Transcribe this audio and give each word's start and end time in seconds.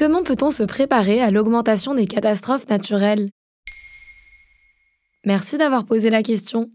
Comment 0.00 0.22
peut-on 0.22 0.50
se 0.50 0.62
préparer 0.62 1.20
à 1.20 1.30
l'augmentation 1.30 1.94
des 1.94 2.06
catastrophes 2.06 2.66
naturelles? 2.70 3.28
Merci 5.26 5.58
d'avoir 5.58 5.84
posé 5.84 6.08
la 6.08 6.22
question. 6.22 6.70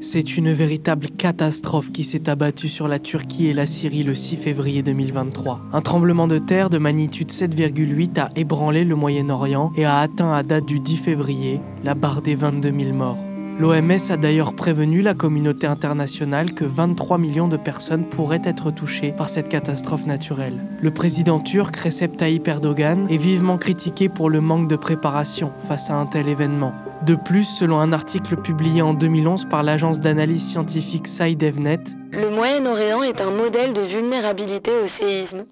C'est 0.00 0.38
une 0.38 0.50
véritable 0.50 1.10
catastrophe 1.10 1.92
qui 1.92 2.04
s'est 2.04 2.30
abattue 2.30 2.68
sur 2.68 2.88
la 2.88 2.98
Turquie 2.98 3.48
et 3.48 3.52
la 3.52 3.66
Syrie 3.66 4.02
le 4.02 4.14
6 4.14 4.38
février 4.38 4.82
2023. 4.82 5.60
Un 5.74 5.82
tremblement 5.82 6.26
de 6.26 6.38
terre 6.38 6.70
de 6.70 6.78
magnitude 6.78 7.30
7,8 7.30 8.18
a 8.18 8.30
ébranlé 8.34 8.86
le 8.86 8.96
Moyen-Orient 8.96 9.70
et 9.76 9.84
a 9.84 9.98
atteint 9.98 10.32
à 10.32 10.42
date 10.42 10.64
du 10.64 10.80
10 10.80 10.96
février 10.96 11.60
la 11.84 11.92
barre 11.92 12.22
des 12.22 12.34
22 12.34 12.72
000 12.72 12.94
morts. 12.94 13.27
L'OMS 13.58 14.10
a 14.10 14.16
d'ailleurs 14.16 14.54
prévenu 14.54 15.00
la 15.00 15.14
communauté 15.14 15.66
internationale 15.66 16.52
que 16.52 16.64
23 16.64 17.18
millions 17.18 17.48
de 17.48 17.56
personnes 17.56 18.04
pourraient 18.04 18.42
être 18.44 18.70
touchées 18.70 19.10
par 19.10 19.28
cette 19.28 19.48
catastrophe 19.48 20.06
naturelle. 20.06 20.64
Le 20.80 20.92
président 20.92 21.40
turc 21.40 21.74
Recep 21.74 22.16
Tayyip 22.16 22.46
Erdogan 22.46 23.08
est 23.10 23.16
vivement 23.16 23.58
critiqué 23.58 24.08
pour 24.08 24.30
le 24.30 24.40
manque 24.40 24.68
de 24.68 24.76
préparation 24.76 25.50
face 25.66 25.90
à 25.90 25.94
un 25.94 26.06
tel 26.06 26.28
événement. 26.28 26.72
De 27.04 27.16
plus, 27.16 27.42
selon 27.42 27.80
un 27.80 27.92
article 27.92 28.36
publié 28.36 28.80
en 28.80 28.94
2011 28.94 29.46
par 29.50 29.64
l'agence 29.64 29.98
d'analyse 29.98 30.46
scientifique 30.46 31.08
SciDevNet, 31.08 31.80
le 32.12 32.30
Moyen-Orient 32.30 33.02
est 33.02 33.20
un 33.20 33.32
modèle 33.32 33.72
de 33.72 33.80
vulnérabilité 33.80 34.70
au 34.84 34.86
séisme. 34.86 35.46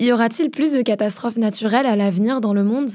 Y 0.00 0.10
aura-t-il 0.10 0.50
plus 0.50 0.72
de 0.72 0.82
catastrophes 0.82 1.36
naturelles 1.36 1.86
à 1.86 1.94
l'avenir 1.94 2.40
dans 2.40 2.54
le 2.54 2.64
monde? 2.64 2.90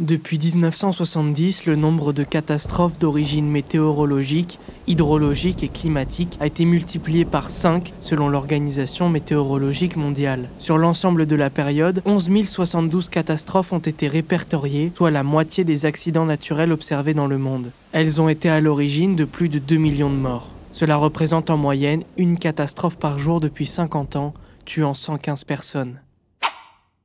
Depuis 0.00 0.38
1970, 0.38 1.66
le 1.66 1.74
nombre 1.74 2.12
de 2.12 2.22
catastrophes 2.22 3.00
d'origine 3.00 3.48
météorologique, 3.48 4.60
hydrologique 4.86 5.64
et 5.64 5.68
climatique 5.68 6.36
a 6.38 6.46
été 6.46 6.64
multiplié 6.64 7.24
par 7.24 7.50
5 7.50 7.92
selon 7.98 8.28
l'Organisation 8.28 9.08
météorologique 9.08 9.96
mondiale. 9.96 10.50
Sur 10.60 10.78
l'ensemble 10.78 11.26
de 11.26 11.34
la 11.34 11.50
période, 11.50 12.00
11 12.04 12.30
072 12.44 13.08
catastrophes 13.08 13.72
ont 13.72 13.80
été 13.80 14.06
répertoriées, 14.06 14.92
soit 14.94 15.10
la 15.10 15.24
moitié 15.24 15.64
des 15.64 15.84
accidents 15.84 16.26
naturels 16.26 16.72
observés 16.72 17.14
dans 17.14 17.26
le 17.26 17.38
monde. 17.38 17.72
Elles 17.90 18.20
ont 18.20 18.28
été 18.28 18.48
à 18.48 18.60
l'origine 18.60 19.16
de 19.16 19.24
plus 19.24 19.48
de 19.48 19.58
2 19.58 19.76
millions 19.78 20.10
de 20.10 20.16
morts. 20.16 20.50
Cela 20.70 20.96
représente 20.96 21.50
en 21.50 21.56
moyenne 21.56 22.04
une 22.16 22.38
catastrophe 22.38 22.98
par 22.98 23.18
jour 23.18 23.40
depuis 23.40 23.66
50 23.66 24.14
ans, 24.14 24.32
tuant 24.64 24.94
115 24.94 25.42
personnes 25.42 25.98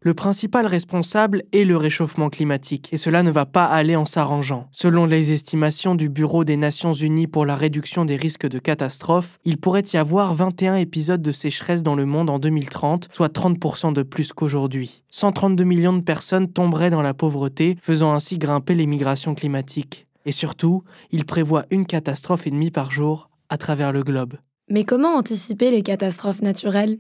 le 0.04 0.14
principal 0.14 0.68
responsable 0.68 1.44
est 1.54 1.64
le 1.64 1.78
réchauffement 1.78 2.30
climatique, 2.30 2.90
et 2.92 2.98
cela 2.98 3.24
ne 3.24 3.32
va 3.32 3.46
pas 3.46 3.64
aller 3.64 3.96
en 3.96 4.06
s'arrangeant. 4.06 4.68
Selon 4.74 5.06
les 5.06 5.32
estimations 5.32 5.96
du 5.96 6.10
Bureau 6.10 6.44
des 6.44 6.58
Nations 6.58 6.92
Unies 6.92 7.28
pour 7.28 7.46
la 7.46 7.56
réduction 7.56 8.04
des 8.04 8.18
risques 8.18 8.48
de 8.48 8.60
catastrophes, 8.60 9.40
il 9.46 9.58
pourrait 9.58 9.86
y 9.94 9.98
avoir 9.98 10.36
21 10.36 10.76
épisodes 10.76 11.22
de 11.22 11.32
sécheresse 11.32 11.84
dans 11.84 11.96
le 11.96 12.06
monde 12.06 12.30
en 12.30 12.38
2030, 12.38 13.08
soit 13.14 13.34
30% 13.34 13.94
de 13.94 14.04
plus 14.04 14.34
qu'aujourd'hui. 14.34 15.04
132 15.10 15.64
millions 15.64 15.94
de 15.94 16.02
personnes 16.02 16.52
tomberaient 16.52 16.90
dans 16.90 17.02
la 17.02 17.14
pauvreté, 17.14 17.78
faisant 17.82 18.12
ainsi 18.12 18.38
grimper 18.38 18.76
les 18.76 18.88
migrations 18.88 19.36
climatiques. 19.36 20.06
Et 20.26 20.34
surtout, 20.34 20.84
il 21.12 21.24
prévoit 21.24 21.66
une 21.70 21.86
catastrophe 21.86 22.46
et 22.46 22.52
demie 22.52 22.72
par 22.72 22.92
jour 22.92 23.30
à 23.48 23.58
travers 23.58 23.94
le 23.94 24.04
globe. 24.04 24.34
Mais 24.70 24.84
comment 24.84 25.16
anticiper 25.16 25.72
les 25.72 25.82
catastrophes 25.82 26.42
naturelles? 26.42 26.98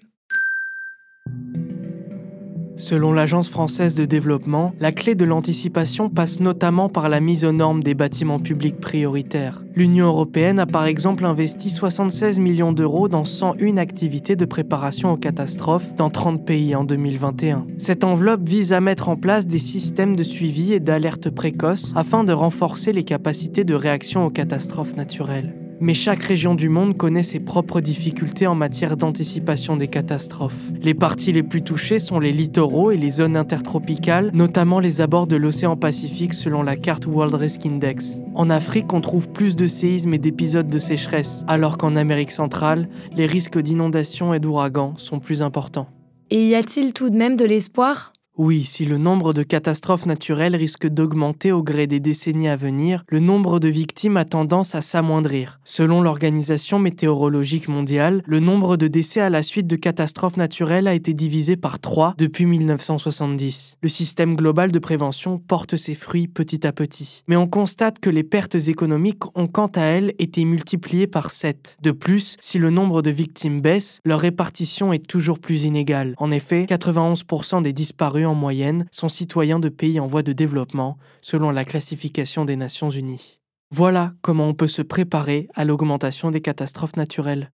Selon 2.75 3.13
l'Agence 3.13 3.49
française 3.49 3.95
de 3.95 4.05
développement, 4.05 4.73
la 4.79 4.91
clé 4.91 5.15
de 5.15 5.25
l'anticipation 5.25 6.09
passe 6.09 6.39
notamment 6.39 6.89
par 6.89 7.07
la 7.07 7.19
mise 7.19 7.45
aux 7.45 7.51
normes 7.51 7.83
des 7.83 7.93
bâtiments 7.93 8.39
publics 8.39 8.79
prioritaires. 8.79 9.63
L'Union 9.75 10.07
européenne 10.07 10.59
a 10.59 10.65
par 10.65 10.85
exemple 10.85 11.25
investi 11.25 11.69
76 11.69 12.39
millions 12.39 12.71
d'euros 12.71 13.07
dans 13.07 13.25
101 13.25 13.77
activités 13.77 14.35
de 14.35 14.45
préparation 14.45 15.11
aux 15.11 15.17
catastrophes 15.17 15.93
dans 15.95 16.09
30 16.09 16.45
pays 16.45 16.75
en 16.75 16.83
2021. 16.83 17.67
Cette 17.77 18.03
enveloppe 18.03 18.47
vise 18.47 18.73
à 18.73 18.81
mettre 18.81 19.09
en 19.09 19.15
place 19.15 19.47
des 19.47 19.59
systèmes 19.59 20.15
de 20.15 20.23
suivi 20.23 20.73
et 20.73 20.79
d'alerte 20.79 21.29
précoce 21.29 21.93
afin 21.95 22.23
de 22.23 22.33
renforcer 22.33 22.91
les 22.91 23.03
capacités 23.03 23.63
de 23.63 23.75
réaction 23.75 24.25
aux 24.25 24.31
catastrophes 24.31 24.95
naturelles. 24.95 25.62
Mais 25.83 25.93
chaque 25.93 26.23
région 26.23 26.55
du 26.55 26.69
monde 26.69 26.95
connaît 26.95 27.23
ses 27.23 27.41
propres 27.41 27.81
difficultés 27.81 28.47
en 28.47 28.55
matière 28.55 28.95
d'anticipation 28.95 29.75
des 29.75 29.89
catastrophes. 29.89 30.71
Les 30.81 30.93
parties 30.93 31.33
les 31.33 31.43
plus 31.43 31.61
touchées 31.61 31.99
sont 31.99 32.21
les 32.21 32.31
littoraux 32.31 32.91
et 32.91 32.95
les 32.95 33.09
zones 33.09 33.35
intertropicales, 33.35 34.31
notamment 34.33 34.79
les 34.79 35.01
abords 35.01 35.27
de 35.27 35.35
l'océan 35.35 35.75
Pacifique 35.75 36.35
selon 36.35 36.63
la 36.63 36.77
carte 36.77 37.05
World 37.05 37.33
Risk 37.33 37.65
Index. 37.65 38.21
En 38.33 38.49
Afrique, 38.49 38.93
on 38.93 39.01
trouve 39.01 39.29
plus 39.29 39.57
de 39.57 39.67
séismes 39.67 40.13
et 40.13 40.19
d'épisodes 40.19 40.69
de 40.69 40.79
sécheresse, 40.79 41.43
alors 41.49 41.75
qu'en 41.75 41.97
Amérique 41.97 42.31
centrale, 42.31 42.87
les 43.17 43.25
risques 43.25 43.59
d'inondation 43.59 44.33
et 44.33 44.39
d'ouragans 44.39 44.93
sont 44.95 45.19
plus 45.19 45.41
importants. 45.41 45.89
Et 46.29 46.47
y 46.47 46.55
a-t-il 46.55 46.93
tout 46.93 47.09
de 47.09 47.17
même 47.17 47.35
de 47.35 47.43
l'espoir? 47.43 48.13
Oui, 48.35 48.63
si 48.63 48.85
le 48.85 48.97
nombre 48.97 49.31
de 49.31 49.43
catastrophes 49.43 50.07
naturelles 50.07 50.55
risque 50.55 50.87
d'augmenter 50.87 51.51
au 51.51 51.61
gré 51.61 51.85
des 51.85 51.99
décennies 51.99 52.49
à 52.49 52.55
venir, 52.55 53.03
le 53.07 53.19
nombre 53.19 53.59
de 53.59 53.67
victimes 53.67 54.17
a 54.17 54.25
tendance 54.25 54.73
à 54.73 54.81
s'amoindrir. 54.81 55.59
Selon 55.65 56.01
l'Organisation 56.01 56.79
météorologique 56.79 57.67
mondiale, 57.67 58.23
le 58.25 58.39
nombre 58.39 58.75
de 58.75 58.87
décès 58.87 59.21
à 59.21 59.29
la 59.29 59.43
suite 59.43 59.67
de 59.67 59.75
catastrophes 59.75 60.37
naturelles 60.37 60.87
a 60.87 60.95
été 60.95 61.13
divisé 61.13 61.57
par 61.57 61.77
3 61.77 62.15
depuis 62.17 62.47
1970. 62.47 63.77
Le 63.83 63.89
système 63.89 64.35
global 64.35 64.71
de 64.71 64.79
prévention 64.79 65.37
porte 65.37 65.75
ses 65.75 65.93
fruits 65.93 66.27
petit 66.27 66.65
à 66.65 66.71
petit. 66.71 67.21
Mais 67.27 67.35
on 67.35 67.47
constate 67.47 67.99
que 67.99 68.09
les 68.09 68.23
pertes 68.23 68.55
économiques 68.55 69.23
ont 69.35 69.47
quant 69.47 69.71
à 69.75 69.81
elles 69.81 70.15
été 70.17 70.43
multipliées 70.43 71.05
par 71.05 71.29
7. 71.29 71.77
De 71.83 71.91
plus, 71.91 72.35
si 72.39 72.57
le 72.57 72.71
nombre 72.71 73.03
de 73.03 73.11
victimes 73.11 73.61
baisse, 73.61 73.99
leur 74.03 74.21
répartition 74.21 74.91
est 74.91 75.07
toujours 75.07 75.37
plus 75.37 75.65
inégale. 75.65 76.15
En 76.17 76.31
effet, 76.31 76.65
91% 76.65 77.61
des 77.61 77.73
disparus 77.73 78.22
en 78.25 78.35
moyenne 78.35 78.85
sont 78.91 79.09
citoyens 79.09 79.59
de 79.59 79.69
pays 79.69 79.99
en 79.99 80.07
voie 80.07 80.23
de 80.23 80.33
développement, 80.33 80.97
selon 81.21 81.51
la 81.51 81.65
classification 81.65 82.45
des 82.45 82.55
Nations 82.55 82.89
Unies. 82.89 83.37
Voilà 83.71 84.13
comment 84.21 84.47
on 84.47 84.53
peut 84.53 84.67
se 84.67 84.81
préparer 84.81 85.47
à 85.55 85.65
l'augmentation 85.65 86.29
des 86.29 86.41
catastrophes 86.41 86.95
naturelles. 86.95 87.51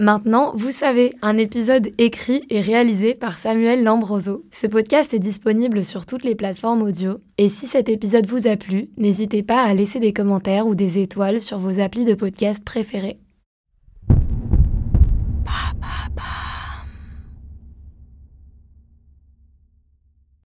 Maintenant, 0.00 0.52
vous 0.54 0.70
savez, 0.70 1.12
un 1.22 1.36
épisode 1.38 1.90
écrit 1.98 2.44
et 2.50 2.60
réalisé 2.60 3.16
par 3.16 3.32
Samuel 3.32 3.82
Lambroso. 3.82 4.44
Ce 4.52 4.68
podcast 4.68 5.12
est 5.12 5.18
disponible 5.18 5.84
sur 5.84 6.06
toutes 6.06 6.22
les 6.22 6.36
plateformes 6.36 6.82
audio. 6.82 7.18
Et 7.36 7.48
si 7.48 7.66
cet 7.66 7.88
épisode 7.88 8.26
vous 8.26 8.46
a 8.46 8.56
plu, 8.56 8.90
n'hésitez 8.96 9.42
pas 9.42 9.64
à 9.64 9.74
laisser 9.74 9.98
des 9.98 10.12
commentaires 10.12 10.68
ou 10.68 10.76
des 10.76 11.00
étoiles 11.00 11.40
sur 11.40 11.58
vos 11.58 11.80
applis 11.80 12.04
de 12.04 12.14
podcast 12.14 12.64
préférés. 12.64 13.18